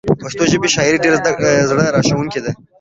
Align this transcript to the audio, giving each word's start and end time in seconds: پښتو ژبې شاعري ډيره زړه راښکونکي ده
پښتو 0.21 0.43
ژبې 0.51 0.69
شاعري 0.75 0.97
ډيره 1.03 1.17
زړه 1.69 1.83
راښکونکي 1.93 2.39
ده 2.43 2.51